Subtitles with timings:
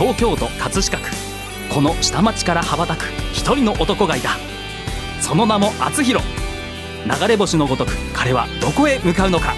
[0.00, 1.10] 東京都葛飾区。
[1.68, 3.02] この下町から羽ばたく
[3.34, 4.30] 一人の男がいた。
[5.20, 6.24] その名も厚弘。
[7.04, 9.52] 流れ星のごとく彼はどこへ向かうのか。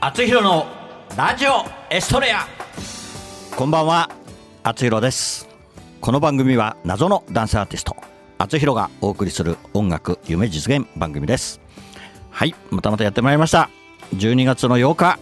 [0.00, 0.66] 厚弘の
[1.16, 2.48] ラジオエストレア。
[3.56, 4.10] こんばんは。
[4.64, 5.48] 厚弘です。
[6.00, 7.94] この番組は謎のダンスアーティスト。
[8.38, 11.60] 厚弘がお送りする音楽夢実現番組です。
[12.30, 13.70] はいまたまたやってまいりました。
[14.16, 15.20] 12月の8日。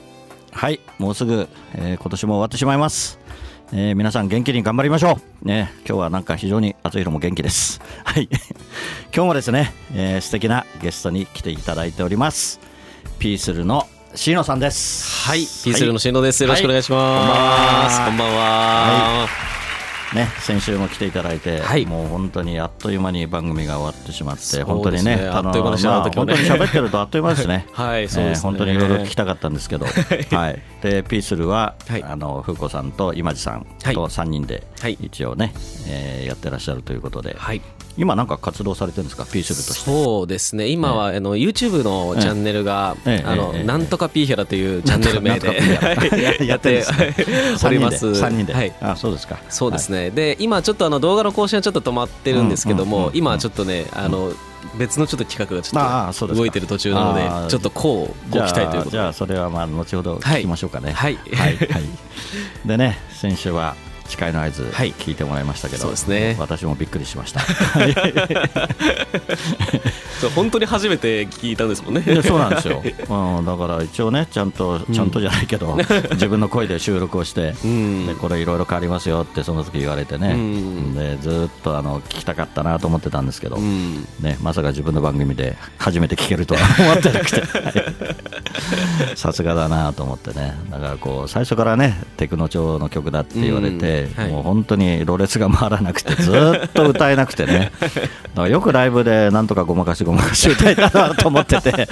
[0.53, 3.19] はいもうすぐ、えー今年も終わってしまいます
[3.73, 5.47] えー皆さん元気に頑張りましょう。
[5.47, 7.81] ね、今日はなんか非常に厚弘も元気です。
[8.05, 8.29] はい。
[9.15, 12.61] 今日もですね、えー素敵なゲストに来ていただいております。
[13.19, 15.27] ピースルの椎野さんです。
[15.29, 16.43] はい、ピースルの進藤です。
[16.43, 18.01] よろしくお願いします。
[18.01, 19.68] はいこんばんは。
[20.15, 21.85] ね、先週も来ていただいて、はい。
[21.85, 24.63] もう本当にあっという間に番組が終わってしまって、ね。
[24.63, 27.67] 本当にね、あっという間でしたまあ本当に喋ってるとあっという間ですね。
[27.73, 28.43] はいそうですね。
[28.43, 29.87] 本当にいろいろ聞きたかったんですけど、
[30.35, 30.63] はい。
[30.83, 32.03] で、ピースルは、はい。
[32.03, 33.95] あの、風子さんと今地さんはい。
[33.95, 35.53] と3人ではい、一応ね、
[35.89, 37.61] えーやってらっしゃるということで、はい。
[37.99, 39.91] 今なんか活動されてるんですか、ピースルとして。
[39.91, 40.69] そうですね。
[40.69, 43.27] 今は、あの YouTube のチャンネルが、ええ。
[43.27, 43.65] あの、ええ。
[43.65, 46.47] なんとかピーヒャラというチャンネル名で。
[46.47, 46.85] やって
[47.65, 48.07] おります。
[48.07, 48.55] 3人で。
[48.55, 48.73] はい。
[48.81, 49.39] あ、そうですか。
[49.49, 54.33] そうですね、で今ちょっとあの動画の更新はちょっと止まってるんですけども、今はちょっとねあの
[54.77, 58.91] 別のちょっと企画がちょっと動いてる途中なのでちょっとこうご期待ということで。
[58.91, 60.93] じゃあじゃあそれはまあ後ほど聞きましょうかね。
[60.93, 61.17] はい。
[61.17, 61.85] はい、 はい。
[62.67, 63.77] でね先週は
[64.09, 64.93] 誓いの合図はい。
[64.93, 66.37] 聞いてもらいましたけど、そうですね。
[66.39, 67.41] 私もびっくりしました。
[70.35, 72.03] 本当に初めて聞いたんですもんね。
[72.23, 75.79] そうなんですよ、うん、だから一応ねちゃんとちゃんとじゃないけど、
[76.13, 78.07] 自分の声で収録をして、うん。
[78.07, 80.95] でこれいろいろ変わりますよってその時言われてね、うん。
[80.95, 84.07] でずーっとあの聞きたかったなと思ってたんですけど、うん。
[84.21, 87.43] ね、まさか自分の番組で初めて聞けるとは思ってなくて。
[89.15, 90.55] さすがだなと思ってね。
[90.71, 94.33] だからこう最初からねテクノ調の曲だって言われて、うんはい。
[94.33, 96.33] もう本当にろれつが回らなくてず
[96.67, 97.71] っと歌えなくてね。
[98.51, 101.89] よくライブでなんとかごまかしごまかし歌えたなと思ってて。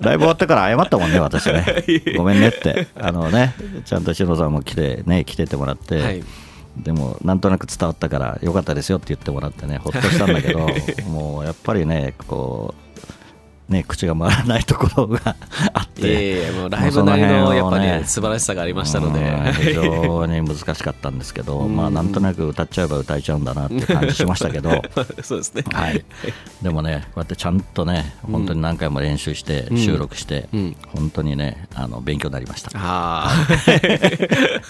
[0.00, 1.84] ライブ終わってから謝ったもんね私ね。
[2.16, 2.86] ごめんねって。
[2.98, 3.54] あのね
[3.84, 6.22] ちゃんと篠さんも来てね来ててもらって、はい。
[6.76, 10.68] でもなんとなく伝わったからよかったですよって言ってもらってねほっとしたんだけど
[11.08, 12.83] もうやっぱりねこう
[13.68, 15.36] ね口が回らないところが
[15.72, 16.12] あって。
[16.12, 19.20] やいやもうライブなりのやっぱり、ね、素晴らしさがありましたので。
[19.20, 24.82] うん非常に難しかったんですけど まあなんとなく歌っちゃえば歌えちゃうんだなって感じしましたけど。
[25.22, 25.64] そうですね。
[25.72, 26.04] はい、
[26.62, 29.78] でもね、こうやってちゃんとね、本当に何回も練習して、ん。
[29.78, 30.76] 収録して、うん。
[30.94, 32.70] 本当にね、あの勉強になりました。
[32.74, 34.60] あー。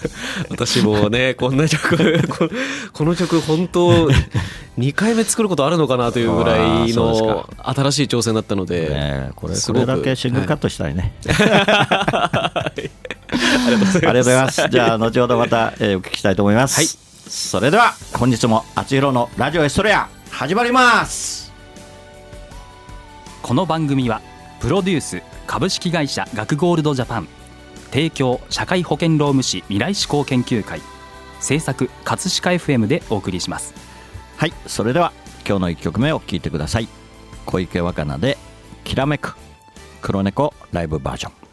[0.50, 2.48] 私もねこんな曲こ
[2.92, 4.08] この曲本当
[4.78, 11.12] 2回目作ることあるのかなというぐらいの新しい挑戦だったので、ね、これすごくこれだけシングルカットしたいね。
[11.26, 12.90] ありが
[13.70, 14.68] とうございますありがとうございます。
[14.68, 16.76] じゃあ、後ほどまた、えーお聞きしたいと思います。
[16.76, 16.86] はい
[17.26, 21.52] それでは、本日も、あつひろのラジオエストレア、始まります。
[23.42, 24.20] この番組は
[24.60, 27.28] プロデュース株式会社学ゴールドジャパン
[27.90, 30.80] 提供社会保険労務士未来志向研究会
[31.40, 33.74] 制作葛飾 FM でお送りします
[34.36, 35.12] はい、それでは、
[35.46, 36.88] 今日の一曲目を聴いてください。
[37.46, 38.36] 小池若菜で、
[38.84, 39.34] きらめく、
[40.02, 41.43] 黒猫ライブバージョン。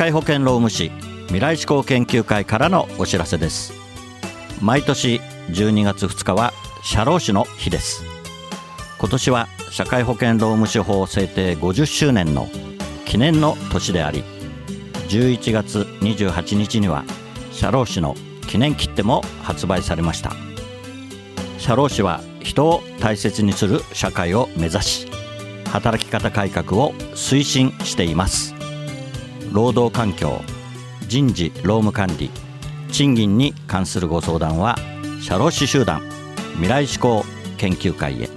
[0.00, 0.90] 会保険労務士
[1.26, 3.74] 未来志向研究会からのお知らせです。
[4.62, 5.20] 毎年
[5.50, 8.02] 12月2日は社労士の日です。
[8.98, 12.48] 今年は社会保険労務士法制定50周年の
[13.04, 14.24] 記念の年であり
[15.10, 17.04] 11月28日には
[17.52, 18.14] 社労士の
[18.48, 20.32] 記念切手も発売されました。
[21.58, 25.08] 社労士は人を大切にする社会を目指し
[25.66, 28.59] 働き方改革を推進しています。
[29.52, 30.40] 労働環境
[31.08, 32.30] 人事労務管理
[32.92, 34.76] 賃金に関するご相談は
[35.20, 36.02] 社労士集団
[36.54, 37.24] 未来志向
[37.58, 38.28] 研究会へ。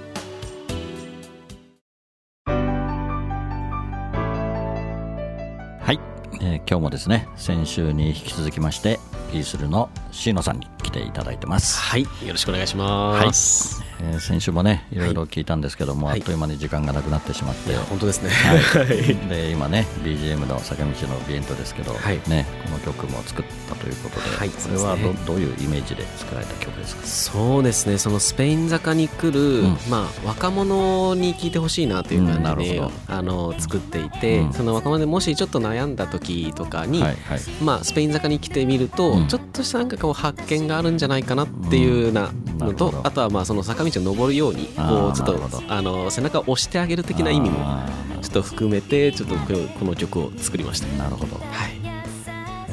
[5.80, 6.00] はい、
[6.40, 8.98] えー今日もですね先週に引き続きまして
[9.30, 11.78] ピースルの椎野さんに来ていただいてます。
[11.78, 12.02] はい。
[12.02, 14.96] よろしくお願いします、えー先週もねい。
[14.98, 16.20] ろいろ聞いたんですけども、はい。
[16.20, 18.30] あっという間に時間がなくなってしまって、本当ですね。
[18.30, 18.86] はい、
[19.28, 20.94] で今ね BGM の坂道の
[21.28, 22.20] ビエントですけど、はい。
[22.28, 27.06] ね、この曲も作ったということで、はいこれはど,、どういうイメージで作られた曲ですか？
[27.06, 27.98] そうですね。
[27.98, 29.76] そのスペイン坂に来る、うん。
[29.90, 34.52] まあ、若者に聞いてほしいなといううんな感じで、るほあの作っていて、うん。
[34.52, 37.40] その若者でもしちょっと悩んだ時とかに、はいはい。
[37.62, 39.28] まあ、スペイン坂に来てみると、うん。
[39.28, 47.86] ちょっとしたなんかこう発見があるんじゃないかなっていうようなのと、あとはまあその坂道を登るようにこうちょっとあの背中を押してあげる的な意味もあ
[48.24, 50.86] ちょっと含めてちょっとこのこの曲を作りました。
[50.86, 51.36] ーなるほど。
[51.36, 51.84] はい。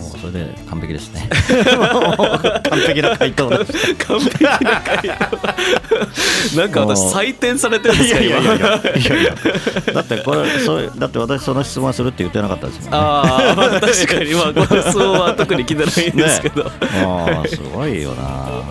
[0.02, 1.30] もうそれで完璧ですね。
[2.70, 3.66] 完璧な回答完
[4.20, 6.58] 璧な回答。
[6.58, 8.38] なんか私採点されてるんですか今。
[8.40, 9.36] いやいや
[9.94, 12.98] だってこれそうだって私その質問するって言ってなかったですもんね。
[12.98, 18.48] ああ、まあ、確かにまあご質問は特に聞いてないんですけど、ああすごいよな。
[18.48, 18.71] 素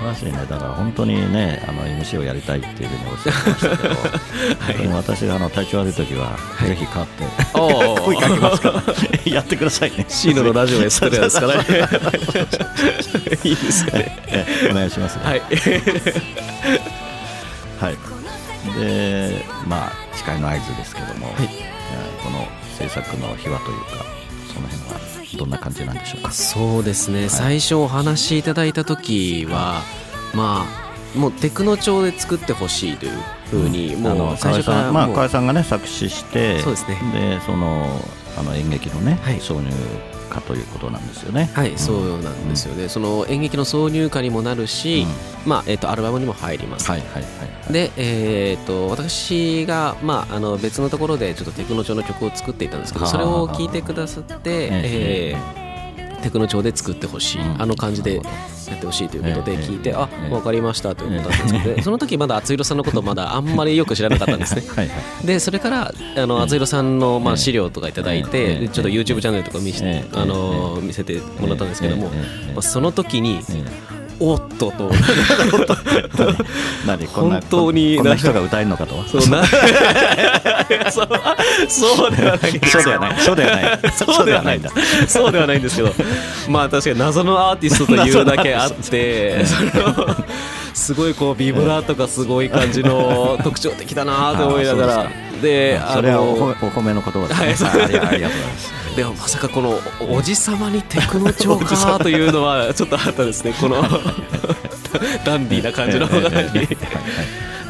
[0.00, 0.32] 晴らしいね。
[0.48, 6.36] だから本当にねあの MC をやりたいっていうふうにおっしゃってましたけど、 本当に私があの体調悪い時は、
[6.66, 7.24] ぜひ代わって
[7.54, 8.82] お声かけますから。
[9.32, 10.06] やってくださいね。
[10.08, 11.64] シーノのラジオエストレアですからね。
[13.44, 14.18] いいですね。
[14.28, 15.40] ええお願いしますねはい。
[17.80, 17.96] はい。
[18.80, 21.48] でまあ司会の合図ですけども、はい。
[21.52, 21.70] えー
[22.22, 22.46] この
[22.78, 24.04] 制作の秘話というか
[24.54, 26.32] その辺はどんな感じなんでしょうか？
[26.32, 29.82] そうですね、最初お話しいただいた時は
[30.34, 30.66] ま
[31.14, 33.12] あもうテクノ調で作ってほしいという
[33.50, 36.98] ふうに、あものう最初か河合さんさんがね作詞してそうですね。
[37.12, 37.88] でその
[38.36, 39.36] あの演劇のね、はい。
[39.36, 39.70] 挿入
[40.30, 41.50] 歌ということなんですよね。
[41.54, 45.06] はい、そうなんですよね、その演劇の挿入歌にもなるし、
[45.44, 47.26] まあえっとアルバムにも入ります、はいはいはいは
[47.70, 47.72] い。
[47.72, 55.60] で、えー、と私が、まあ、あの別のところでちょっとテクノ調の曲を作っていたんですけどはあそれを聞いてくださって、ええー
[56.20, 57.62] テクノ調で作ってほしい、うん。
[57.62, 58.20] あの感じで
[58.70, 60.30] やってほしいということでええ聞いて、ええあええ。
[60.30, 64.62] 分かりましたということなんですけど、でその時まだ厚弘さんのことまだあんまりよく知らなかったんですね。
[65.24, 67.36] でそれからあの厚弘さんの、まあ、ええ。
[67.38, 70.08] 資料とかいただいえて、ちょっと YouTube チャンネルとか見せて、ええ。
[70.14, 74.90] あの見せてもらったんですけども、まあ、その時に、えおっとと。
[74.92, 76.04] え
[76.86, 79.02] 何こんな本当にこんな人が歌えるのかと。
[79.08, 79.42] そうな
[80.92, 81.08] そう
[81.68, 82.60] そうではない。
[82.68, 83.16] そうではない。
[83.18, 83.80] そうではない。
[83.96, 84.58] そうではない。
[84.58, 84.70] んだ。
[85.08, 85.94] そうではないんですけど、
[86.48, 89.44] まあ確かに謎のアーティストというだけあって、
[90.80, 95.10] すごいこうビブラートがすごい感じの特徴的だなと思いながら。
[95.40, 98.96] で、で、それはお褒のめお褒めの言葉ですね、はいありがとうございます。
[98.96, 103.54] でもまさかこのおおじさまにテクノ調かというのはちょっとあったですね。
[103.60, 103.82] この
[105.24, 106.30] ダンディーな感じの方が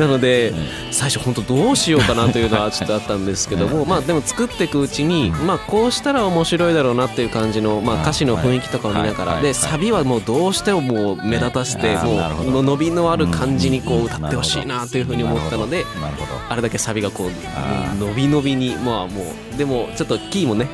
[0.01, 0.53] なので、
[0.91, 16.41] 最初本当どうしようかなというのはちょっとあったんですけども、まあでも作っていくうちに、まあこうしたら面白いだろうなっていう感じの、まあ歌詞の雰囲気とかを見ながら、で、サビはもうどうしてももう目立たせて、もう伸びのある感じにこう歌ってほしいなというふうに思ったので、なるほど。
[16.49, 19.23] あれだけサビがこう伸び伸びにまあも
[19.55, 20.69] うでもちょっとキーもね、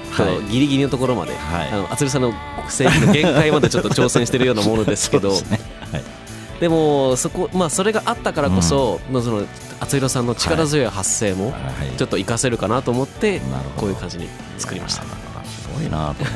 [0.50, 1.68] ギリギリのところまで、はい。
[1.68, 2.32] あの厚さんの
[2.70, 5.32] 声域の限界までちょっと挑戦してるようなものですけど
[6.60, 9.46] でもそこまあそれがあったからこそ、まあその
[9.80, 11.96] 厚弘さんの力強い発声もはい。
[11.96, 13.40] ちょっと活かせるかなと思って
[13.76, 15.02] こういう感じに作りました。
[15.44, 16.30] すごいなと思ってね。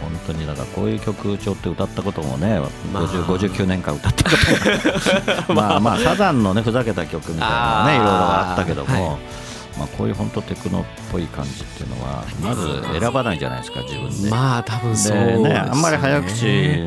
[0.00, 2.60] 本当にだからこういう曲調って歌ったこともね、
[2.92, 3.02] まあ。
[3.06, 4.36] 50 59年間歌ったこ
[5.46, 5.60] とも。
[5.60, 9.18] まあまあサザンのねふざけた曲みたいなねいろいろあったけども、は
[9.78, 14.30] まあこういう本当テクノっぽい感じっていうのは まず選ばないじゃないですか自分で。
[14.30, 16.44] まあ多分そうですでねね、あんまり早口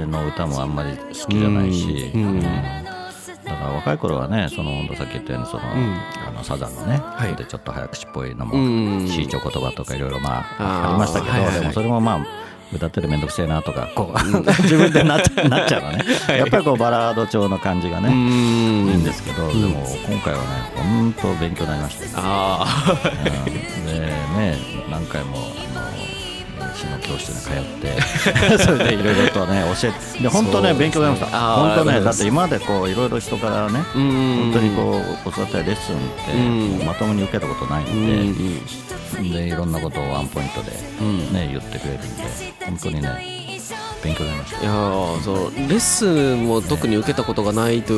[0.07, 2.41] の歌もあんまり好きじゃないし、うんうん。
[2.41, 5.65] だから若い頃はね、その本当さっき言ったようにその、ん。
[6.27, 7.35] あのサザンのね、はい。
[7.35, 8.57] でちょっと早口っぽいのも、う
[9.03, 9.07] ん。
[9.07, 11.59] シーチョ言葉とかいろいろまあありましたけど、はいはいはい。
[11.61, 12.25] でもそれもまあ
[12.73, 16.05] 歌ってるめんどくせえなとかこう自分でなっちゃなっちゃうのね、
[16.37, 22.05] やっぱりこうバラード調の感じがね、ういいんんですけど、でも今回はね本当勉強になりました。
[22.05, 22.95] よあ
[23.45, 23.85] うん。
[23.85, 24.57] でね
[24.89, 25.37] 何回も
[26.59, 27.63] あの教室に通っ
[28.57, 31.37] て それでいろいろとね教えてで本当ね勉強になりました。
[31.55, 34.51] 本当ねだって今までこういろいろ人からねうん。
[34.51, 35.95] 本当にこう教わったりレッスン
[36.77, 38.61] ってまともに受けたことないうんんで
[39.17, 41.33] でいろんなことをワンポイントでうん。
[41.33, 42.23] ね言ってくれるんで
[42.65, 43.41] 本当にね
[44.03, 44.61] 勉強になりました。
[44.61, 47.93] いやーそうレッスンも特に受けたことがないと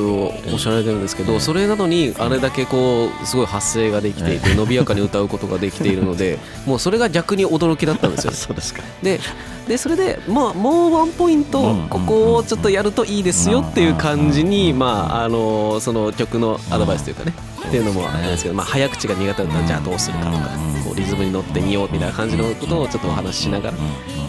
[0.51, 8.31] おっしゃられてるんですけどそれなのにあれだけこうすごい発声ができていて伸びやかに歌うことができているので もうそれが逆に驚きだったんですよ。
[8.31, 8.83] ねそうですか。
[9.01, 9.19] で
[9.67, 11.87] でそれで、まあ、もうワンポイントうん。
[11.87, 14.79] ここをちょっとやるといいですよっていう感じに、うん。
[14.79, 17.33] まあ、あのその曲のアドバイスというかね、
[17.65, 20.49] っていうのもあるんですけど、まあ、早口が苦手だったらじゃあどうするかとか、
[20.82, 23.77] こうリズムに乗ってみようみたいな感じのことをちょっとお話ししながら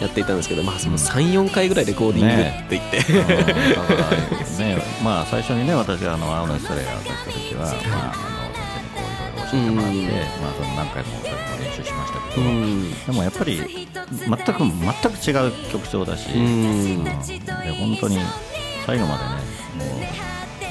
[0.00, 2.98] やっていたんですけど、まあ、その34回ぐらいレコーディングって言って、
[3.74, 3.96] だから
[4.58, 8.16] ね、まあ最初にね、私があの青のストレイを出した時は、まああ
[8.48, 10.06] の先生にこういろいろ教えてもらって、うん
[10.42, 13.04] まあその何回もそれも練習しましたけど、うん。
[13.04, 14.76] でもやっぱり全く全
[15.12, 18.18] く違う曲調だし、で本当に
[18.86, 19.30] 最後までね、
[19.90, 20.04] もう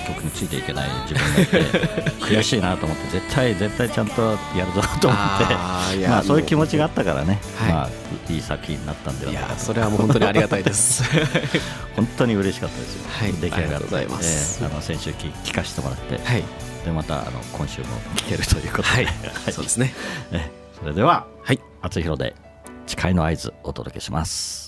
[0.03, 4.22] 曲についていけない自分がいて悔しいなと思って絶対絶対ちゃんと
[4.55, 5.55] やるぞと思って
[6.07, 7.72] まあそういう気持ちがあったからね、はい。
[7.72, 7.89] まあ
[8.31, 9.53] いい作品になったんではいないかと。
[9.55, 11.03] やそれはもう本当にありがたいです。
[11.95, 13.88] 本当に嬉しかったですよ、はい出来上がって。
[13.95, 14.07] え
[14.62, 16.43] えあの先週聞聞かせてもらって、はい、
[16.86, 19.05] でまたあの今週も聞けるということで、はい。
[19.05, 19.12] は
[19.50, 19.53] い。
[19.53, 19.93] そうですね。
[20.31, 22.36] ええそれでははい、厚弘で
[22.88, 24.62] 誓いの合図お届けします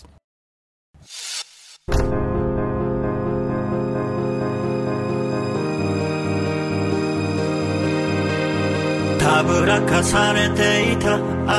[9.26, 11.16] たぶらかされていた。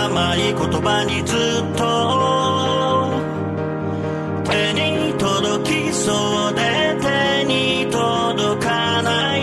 [0.06, 1.82] 甘い言葉にずっと。
[4.48, 6.62] 手に届きそうで
[7.00, 9.40] 手に届かない。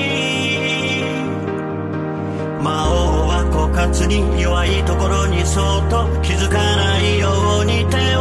[2.64, 7.28] 魔王は枯渇に弱いところにそっと気づかないよ
[7.62, 7.86] うに。
[7.90, 8.13] 手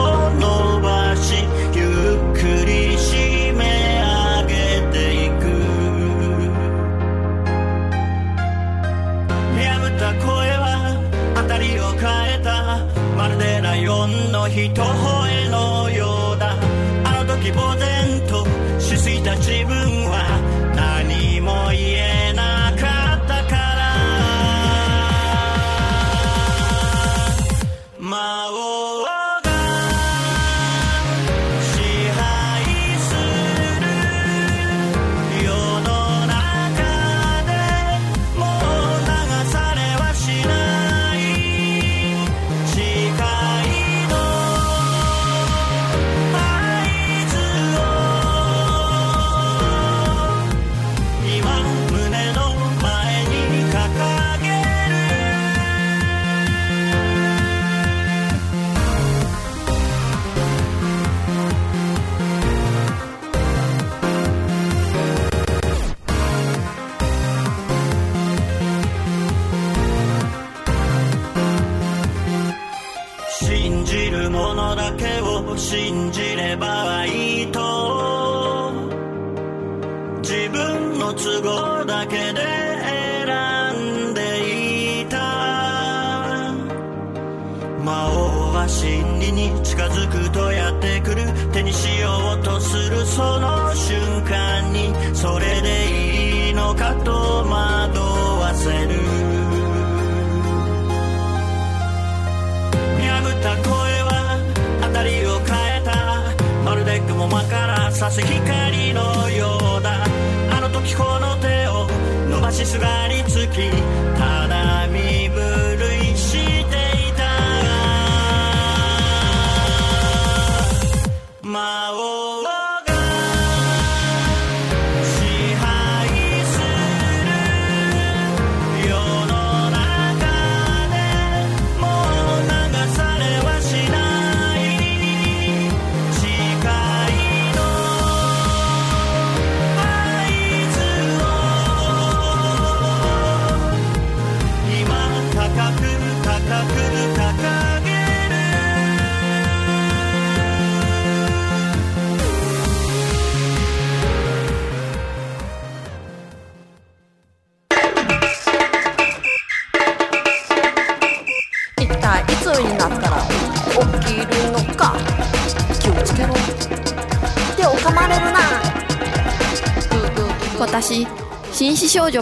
[107.33, 110.05] 間から差す光のようだ。
[110.51, 111.89] あの時この手を
[112.29, 114.02] 伸ばしすがりつき。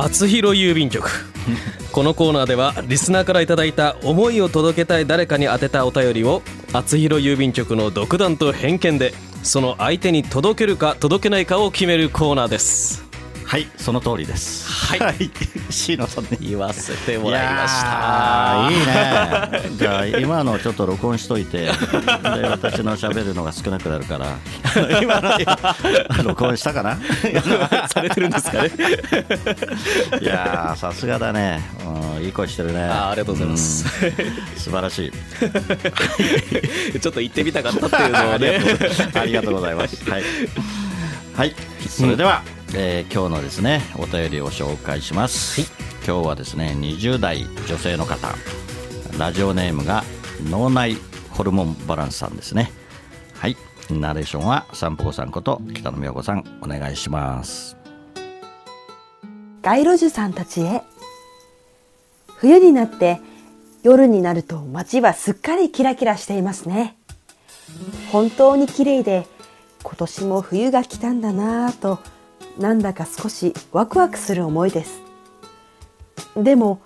[0.00, 1.10] 厚広郵便局。
[1.90, 13.07] このコーナーではリスナーから頂いた思いを届けたい誰かに宛てたお便りを厚広郵便局の独断と偏見でその相手に届けるか届けないかを決めるコーナーです。
[13.48, 14.68] はいその通りです。
[14.94, 15.30] はい。
[15.70, 18.68] 椎野さんね言わせてもらいました。
[18.70, 18.80] いいい
[19.72, 19.76] ね。
[19.78, 21.62] じゃあ今のちょっと録音しといて。
[21.62, 24.36] で私の喋るのが少なくなるから。
[25.00, 26.98] 今の録音したかな？
[27.88, 28.70] されてるんですかね？
[30.20, 31.62] いやーさすがだね、
[32.16, 32.82] うん、いい声してるね。
[32.82, 33.86] あーありがとうございます。
[34.04, 34.58] うん。
[34.58, 35.12] 素晴らしい。
[37.00, 38.60] ちょっと行ってみたかったっていうのはね。
[39.18, 40.04] ありがとうございます。
[40.10, 40.22] はい。
[41.34, 41.54] はい、
[41.88, 42.42] それでは、
[42.74, 45.62] えー今日のですね、お便りを紹介します。
[46.06, 48.28] 今日はですね、20代女性の方、
[49.18, 50.04] ラジオネームが
[50.50, 50.96] 脳内
[51.30, 52.70] ホルモンバランスさんですね。
[53.34, 53.56] はい、
[53.90, 57.78] ナレーションは散歩子さんこと北野美代子さん、お願いします。
[59.62, 60.82] 街路樹さんたちへ
[62.36, 63.20] 冬になって
[63.82, 66.96] 夜になると街はすっかりキラキラしていますね
[68.10, 69.26] 本当に綺麗で
[69.82, 71.98] 今年も冬が来たんだなぁと
[72.58, 75.00] なんだか少しワクワクする思いです。
[76.36, 76.80] でも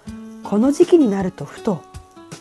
[0.44, 1.82] この時期になるとふと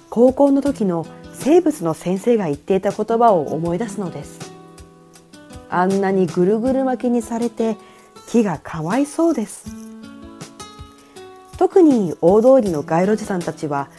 [0.10, 4.52] 高校の時の生物の先生が言っていた言葉を思い出すのです。
[5.70, 7.78] あんなにぐるぐる巻きにされて
[8.28, 9.74] 木がかわいそうです。
[11.58, 13.90] 特に大通りの街路樹さんたちは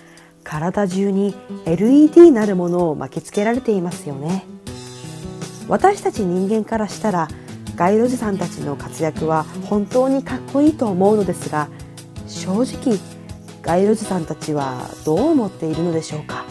[0.44, 4.44] 体中に LED なるものを巻きつけられていますよね。
[5.68, 7.28] 私たち人間からしたら
[7.76, 11.68] 街路樹さんたちの活躍は本当にかっこいいと思うのですが
[12.26, 12.98] 正直
[13.62, 16.44] 街路樹さんたちはどう思っているのでしょうか？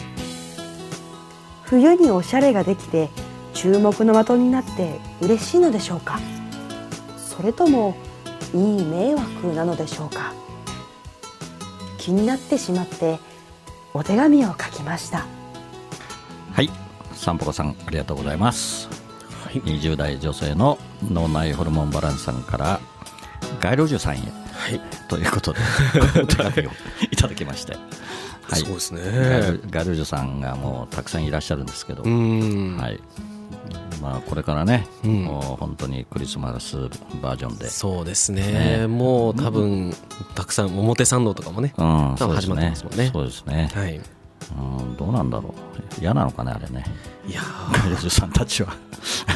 [1.64, 3.08] 冬におしゃれができて
[3.54, 6.18] 注目の的になって嬉しいのでしょうか？
[7.16, 7.94] それとも
[8.54, 10.34] いい迷惑なのでしょうか？
[11.98, 13.18] 気になってしまって
[13.94, 15.26] お手紙を書きました。
[16.52, 16.70] はい、
[17.14, 18.91] 散歩子さん、ありがとうございます。
[19.52, 20.78] はい20代女性の
[21.10, 22.80] 脳内ホルモンバランスさんから
[23.60, 24.18] 街路樹さんへ。
[24.18, 24.80] はい。
[25.08, 25.58] ということで
[26.22, 26.70] お手紙を
[27.10, 27.76] いただきまして、
[28.42, 29.02] はい、そうですね。
[29.02, 32.08] ガルガルージュさんがもうたくさんいらっしゃるんですけど、は
[32.88, 33.00] い。
[34.00, 35.24] まあ、これからね、うん。
[35.24, 36.76] もう本当にクリスマス
[37.20, 38.78] バージョンで、そうですね。
[38.78, 38.86] ね。
[38.86, 39.92] もう多分
[40.34, 43.10] たくさん表参道とかもねうん、多分始まってますもんね。
[43.12, 44.00] そうですね、はい
[44.58, 45.54] うん、どうなんだろ
[45.98, 46.84] う、嫌なのかね、あれね、
[47.28, 47.96] いやー。
[48.00, 48.74] ジュさんたちは。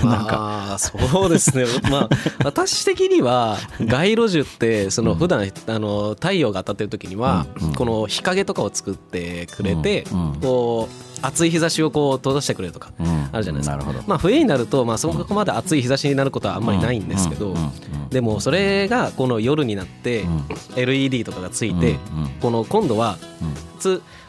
[0.05, 1.64] なんか、まあそうですね。
[1.90, 2.09] まあ
[2.44, 7.74] 私的には街路樹ってその普段あの太陽が当たってる時にはうんうん。
[7.74, 10.40] この日陰とかを作ってくれてうんうん。
[10.40, 13.29] こう暑い日差しをこう閉ざしてくれるとかうん。
[13.33, 13.76] あるじゃないですか。
[13.76, 17.55] なるほど、まあ冬になるとまあそこまで暑い日差しになることはあんまりないんですけどうん。
[17.55, 17.62] うん。
[17.62, 17.70] うん。
[18.11, 20.44] でもそれがこの夜になってうん。
[20.76, 22.22] LED とかがついてうん。
[22.24, 22.29] うん。
[22.40, 23.55] この今度はうん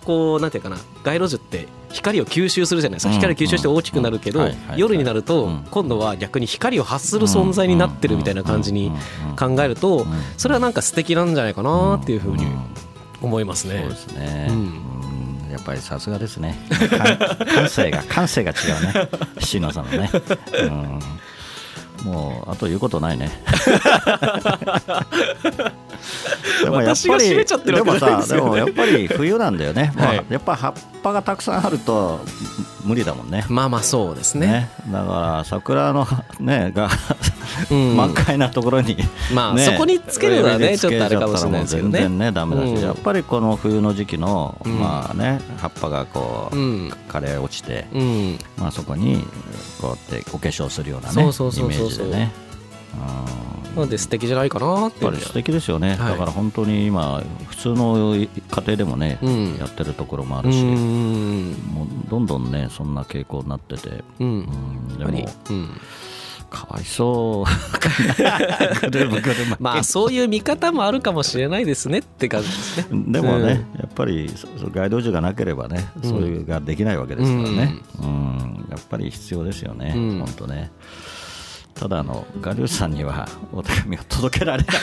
[0.07, 3.09] こうなんていうかな街路樹って光を吸収するじゃないですか。
[3.11, 3.15] うん。
[3.17, 5.67] 光を吸収して大きくなるけど夜になるとうん。
[5.69, 8.93] 今度は逆に光を発する存在になってるみたいな感じに
[9.37, 10.07] 考えるとん。
[10.37, 12.57] それはなんか素敵なんじゃないかなっていうふうにん。
[13.21, 13.79] 思いますね。
[13.81, 14.47] そうですね、
[15.51, 16.57] やっぱりさすがですね。
[16.89, 19.09] 感 感性が感性が違うね。
[19.39, 20.09] 椎野さんのね、
[20.61, 23.31] うん、もうあと言うことないね
[26.63, 27.29] でもやっ私がぱり
[27.73, 32.19] でもさでもやっぱり冬なんだよね、まあはいやっぱ葉っぱがたくさんあると
[32.83, 33.45] 無理だもんね。
[33.49, 34.69] まあまあそうですね。
[34.89, 36.07] だから桜の
[36.39, 36.89] ねが
[37.69, 37.97] うん。
[37.97, 41.99] 満開なところに、ねまあそこにつけるのはねちょっとあれかもしれないですけどね。
[41.99, 42.81] 全然ねダメだし、うん。
[42.81, 44.79] やっぱりこの冬の時期の、うん。
[44.79, 46.89] まあね葉っぱがこう、うん。
[47.09, 48.39] 枯れ落ちて、うん。
[48.57, 49.21] まあそこに
[49.81, 52.31] こうやってお化粧するようなねイメージでね
[52.95, 56.11] なので素敵じゃないかなってやっぱり素敵ですよね、はい。
[56.13, 59.55] だから本当に今普通の家庭でもね、うん。
[59.57, 61.51] やってるところもあうるし、ん。
[61.73, 64.27] もうどんどんねそんな傾向になってて、うん。
[64.89, 64.97] うん。
[64.97, 65.69] でもうん。
[66.49, 67.49] かわいそう。
[69.59, 73.03] まあそういう見方もあるかもしれないですねって感じですね。
[73.11, 74.31] でもね、やっぱり
[74.73, 76.09] 街道樹がなければね、うん。
[76.09, 78.65] そういうができないわけですからね、うん。
[78.69, 80.19] やっぱり必要ですよね、うん。
[80.19, 80.71] 本当ね。
[81.79, 84.77] ただあの、ガリュウさんにはお手紙を届けられない。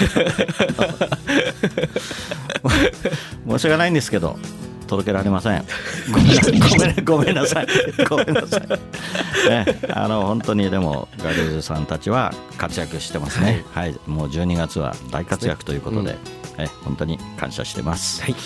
[3.48, 4.38] 申し訳ないんですけど、
[4.86, 5.64] 届けられません。
[6.12, 7.66] ごめんなさい、ごめんなさい、
[8.08, 9.48] ごめんなさい。
[9.48, 13.98] ね、あの本当にでも、ガリュウさんたちは活躍してますね、はい。
[14.06, 16.16] もう12月は大活躍ということで、
[16.58, 18.22] え本当に感謝してます。
[18.22, 18.36] はい。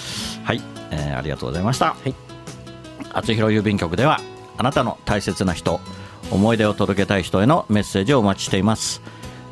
[0.45, 1.87] はい、えーありがとうございました。
[1.87, 2.15] はい。
[3.13, 4.21] 厚弘郵便局では
[4.57, 5.81] あなたの大切な人
[6.31, 9.01] 思い出を届けたい人へのメッセージをお待ちしています。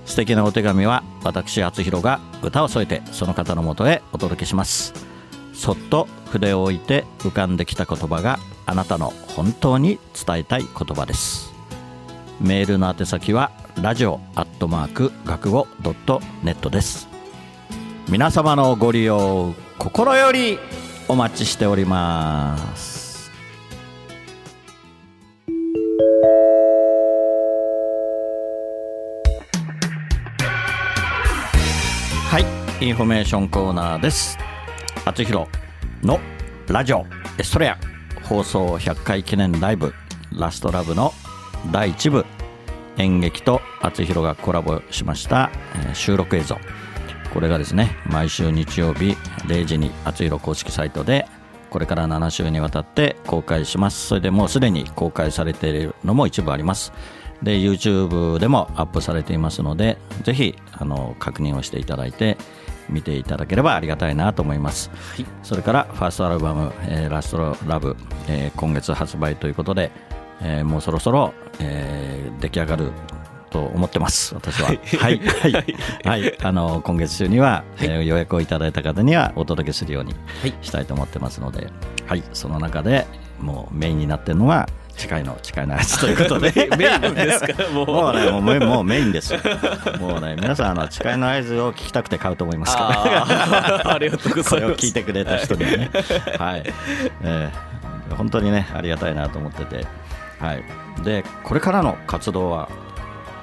[0.05, 4.95] 素敵なお手紙は私厚弘が歌を添えてその方のもとへお届けします。
[5.53, 11.53] そっと筆を置いて浮かんできた言葉があなたの本当に伝えたい言葉です。
[12.41, 17.09] メールの宛先はラジオアットマーク学語ドットネットです。
[18.09, 20.59] 皆様のご利用心より
[21.09, 22.96] お待ちしております。
[32.37, 34.37] はいインフォメーションコーナーです。
[35.07, 35.49] 厚弘
[36.03, 36.21] の
[36.69, 37.07] ラジオ
[37.39, 37.79] エストレア。
[38.25, 39.95] 放送100回記念ライブ。
[40.33, 41.15] ラストラブの
[41.73, 42.27] 第1部。
[42.99, 45.51] 演劇と厚弘がコラボしました、
[45.95, 46.59] 収録映像。
[47.33, 51.27] これがですね毎週日曜日0時に厚弘公式サイトで
[51.71, 54.09] これから7週にわたって公開します。
[54.09, 56.93] それでもうすでに公開されているのも一部あります。
[57.43, 62.37] で YouTube でもアップされていますのでぜひあの確認をしていただいて
[62.89, 64.91] 見ていただければありがたいなと思います、
[65.43, 67.97] それからファーストアルバム「えーラストラブ、
[68.29, 69.91] えー今月発売ということで、
[70.41, 72.93] えーもうそろそろ、えー出来上がる
[73.51, 74.35] と思ってます。
[74.35, 74.69] 私は。
[74.69, 75.19] はい。
[75.19, 75.77] はい。
[76.05, 76.39] はい。
[76.43, 80.15] あの今月中には、えー予約をいただいた方にはお届けするように
[80.63, 81.69] したいと思ってますので、
[82.07, 83.07] はい、その中で
[83.41, 86.53] もうメインになってるのは近いの近いのやつということで。
[86.77, 87.87] メインですかもう。
[87.87, 89.41] もうねもうメもうメインですよ。
[90.01, 93.95] もうね皆さんあの誓いの合図を聞きたくて買うと思いますから。
[93.95, 94.67] あ りがとうごこざいます。
[94.67, 95.91] れを聞いてくれた人にはね
[96.39, 96.63] はい、
[97.23, 97.77] えー
[98.17, 99.87] 本当にねありがたいなと思ってて。
[100.39, 100.65] はい。
[101.03, 102.69] でこれからの活動は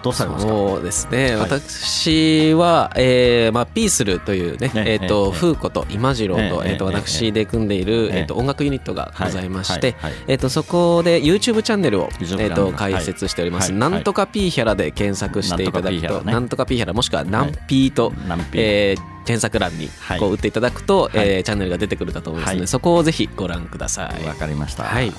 [0.04, 0.52] どうされますか？
[0.52, 1.50] そうですね、はい。
[1.50, 8.20] 私は、えーまあ、ピースルというね、ねえっ、と、ええフーコと今次郎と、えええっ、と、ええ私で組んでいる、ええ。
[8.20, 10.24] えっ、と、音楽ユニットがございまして、はいはいはい。
[10.28, 13.72] えっ、と、そこで YouTube チャンネルを、えっ、と、開設しております。
[13.72, 18.62] はいなんとかピーヒャラで検索していただくと、なんとかピーヒャラもしくはナンピーと、ナンピー。
[18.62, 20.20] えー検索欄にはい。
[20.20, 21.12] こう打っていただくと、はい。
[21.16, 22.68] えーチャンネルが出てくるかと思いますので、はい。
[22.68, 24.28] そこをぜひご覧ください。
[24.28, 25.14] わかりました、はい。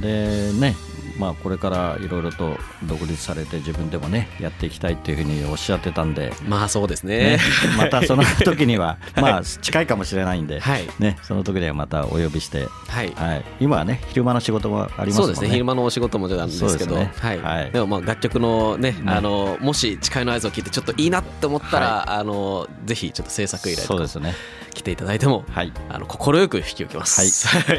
[0.00, 0.74] でね
[1.18, 7.18] まあこれからいろいろと独立されて自分でもねやっていきたいっていうふうにおっしゃってたんで、まあそうですね。
[7.18, 7.38] ね。、
[7.76, 10.88] またその 時にはまあ近いかもしれないんで、はい。
[10.98, 13.12] ね、その時にはまたお呼びして、はい。
[13.16, 15.12] はい、今はね昼間の仕事もありますね。
[15.14, 15.50] そうですね。
[15.50, 17.38] 昼間のお仕事もなんですけどはい。
[17.38, 17.70] はい。
[17.70, 19.02] でもまあ楽曲のねね。
[19.06, 23.98] あのもし誓いの合図を聞いてちょっといいなって思ったら、あのぜひちょっと制作依頼とか。
[23.98, 24.34] そうですね
[24.78, 25.72] 来ていただいてもはい。
[25.88, 27.48] あの快く引き受けます。
[27.48, 27.78] はい、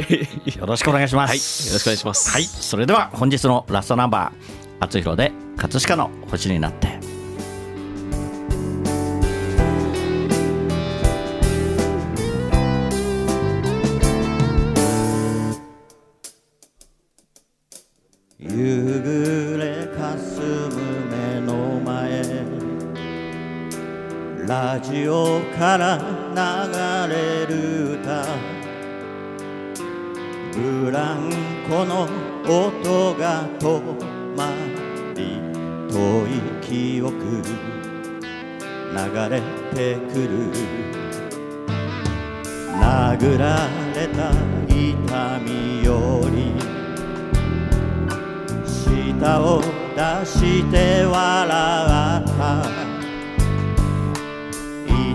[0.55, 2.31] よよろしくお願いします、ろしくお願いします。
[2.31, 6.98] はい、それでは本日のラストナンバー「厚弘で葛飾の星になって」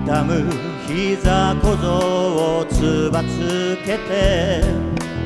[0.04, 0.44] 痛む
[0.86, 4.62] 膝小僧をつばつけて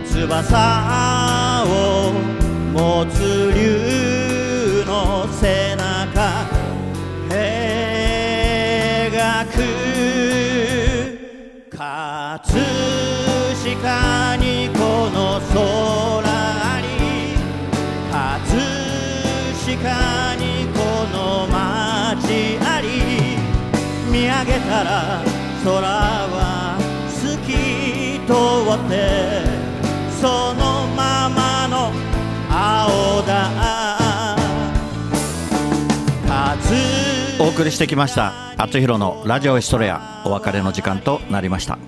[0.06, 2.12] 翼を
[2.72, 5.77] 持つ竜の背中
[24.68, 25.22] から
[25.64, 26.76] 空は
[27.09, 28.35] 透き通
[28.76, 29.40] って
[30.20, 31.90] そのままの
[32.50, 33.48] 青だ。
[37.40, 41.78] お送りしてきました厚弘のラジオヒストレアお別れの時間となりました。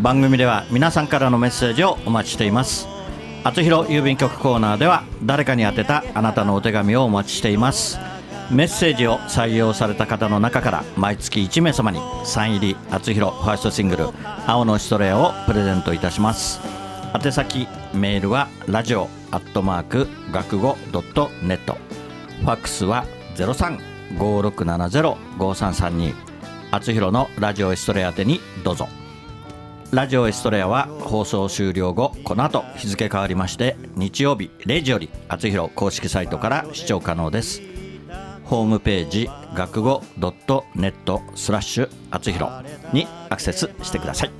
[0.00, 2.88] 番組では皆さんからのメッセージをお待ちしています。
[3.44, 7.98] 厚弘郵便局コーナーでは誰かに宛てたあなたのお手紙をお待ちしています。
[8.52, 14.10] メッセージを採用された方の中から毎月1名様にサイン入り厚弘ファーストシングル
[14.46, 16.60] 「青のシトレア」をプレゼントいたします。
[17.14, 21.78] 宛先メールはラジオアットマーク学語ドットネット。
[22.42, 26.14] ファックスは0356705332
[26.70, 28.86] 厚弘のラジオエストレア宛てにどうぞ。
[29.92, 37.71] ラジオエストレアは放送終了後この後日付変わりまして日曜日0時より厚弘公式サイトから視聴可能です。
[38.52, 42.52] ホームページ学語 .net スラッシュ厚弘
[42.92, 44.30] にアクセスしてください。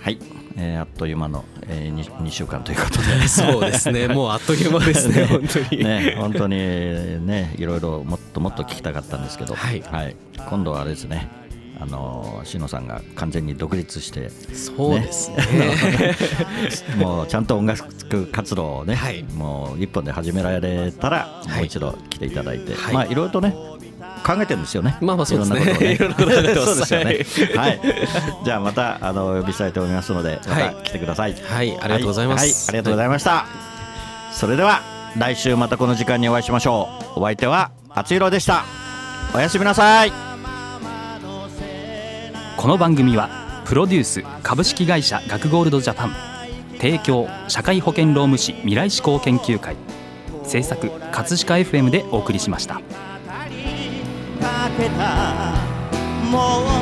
[0.00, 0.18] はい、
[0.56, 3.26] えーあっという間の、え 2, 2週間ということで。
[3.26, 4.06] そうですね。
[4.06, 5.82] もうあっという間ですね 本当に。
[5.82, 9.82] ね本当にねいろいろもっともっと聞きたかったんですけど、はい。
[10.48, 11.39] 今度はあれですね
[11.80, 15.38] あのしのさんが完全に独立してそうですね
[17.02, 23.54] もうちゃんと音楽活動をね、はいもう一本で始められたら、はいもう一度来ていただいて、はいまあいろいろとね
[24.24, 24.96] 考えてるんですよね。
[25.00, 26.54] まあまあそうですねいろんなことをね。
[26.54, 27.56] そうですよね。
[27.56, 27.80] はい。
[28.44, 31.34] じゃあまたあのお呼びしたいと思いますので、まはいた来てください。
[31.34, 33.46] はいありがとうございますはい、ありがとうございました。
[34.32, 34.82] それでは
[35.16, 37.20] 来週またこの時間にお会いしましょう。
[37.20, 38.64] お相手はあつひろでした。
[39.34, 40.29] おやすみなさい。
[42.60, 43.30] この番組は
[43.64, 46.14] プロデュース株式会社学ゴールドジャパン
[46.76, 49.78] 提供社会保険労務士未来志向研究会
[50.44, 52.74] 制作葛飾 FM でお送りしました。
[52.74, 52.80] も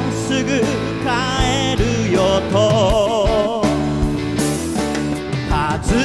[0.08, 3.62] うすぐ帰るよと
[5.48, 5.96] 葛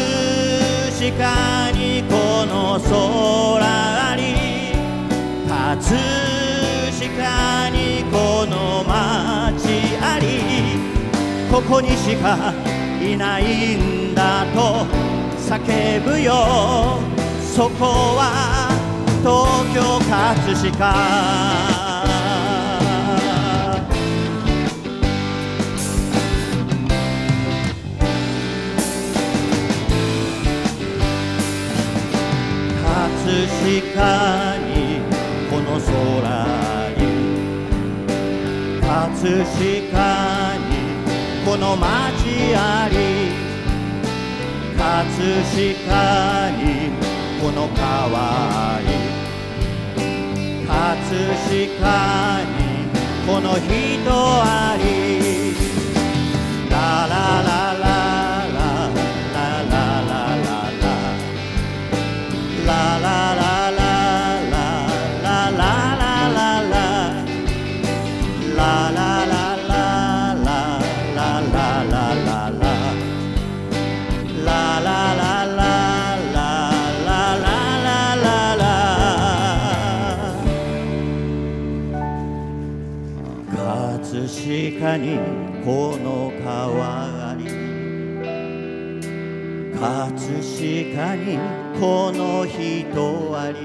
[1.17, 4.75] 飾にこの空に
[5.49, 5.99] 葛
[7.17, 8.83] 飾にこの
[10.19, 10.78] り
[11.52, 12.54] ここにしか
[13.02, 14.86] いないんだと
[15.38, 16.99] 叫ぶよ。
[17.56, 17.86] そこ
[18.17, 18.69] は
[19.21, 21.93] 東京葛飾。
[32.84, 33.47] 葛
[33.91, 34.62] 飾
[39.23, 40.75] 葛飾に
[41.45, 43.31] この街あり
[44.75, 46.91] 葛飾に
[47.41, 48.86] この川に
[50.67, 50.99] 葛
[51.39, 52.83] 飾に
[53.25, 55.22] この人あり
[84.84, 85.17] 飾に
[85.63, 87.46] この川あり
[89.72, 91.39] 葛飾に
[91.80, 92.60] この人
[93.39, 93.56] あり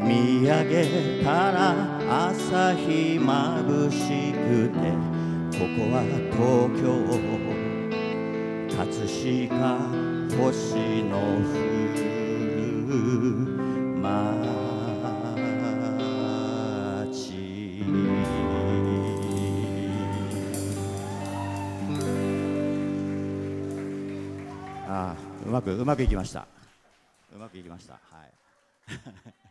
[0.00, 4.78] 見上げたら朝日まぶしくて
[5.58, 6.86] ここは東京
[8.76, 8.86] 葛
[9.48, 9.58] 飾
[10.38, 12.07] 星の降
[25.58, 26.46] まくうまくいきました。
[27.34, 27.94] うまくいきました。
[27.94, 29.47] はい。